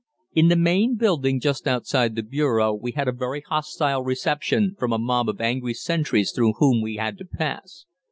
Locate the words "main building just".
0.55-1.67